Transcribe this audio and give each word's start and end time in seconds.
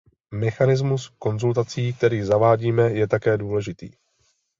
Mechanismus 0.33 1.09
konzultací, 1.19 1.93
který 1.93 2.21
zavádíme, 2.21 2.91
je 2.91 3.07
také 3.07 3.37
důležitý. 3.37 3.89